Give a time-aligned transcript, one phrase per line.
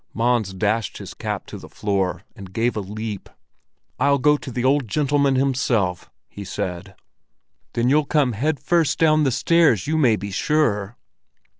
[0.15, 3.29] Mons dashed his cap to the floor and gave a leap.
[3.99, 6.95] "I'll go up to the Old Gentleman himself," he said.
[7.73, 10.97] "Then you'll come head first down the stairs, you may be sure!"